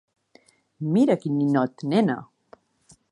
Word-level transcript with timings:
Mira 0.95 1.15
quin 1.25 1.35
ninot, 1.41 1.75
nena! 1.93 2.17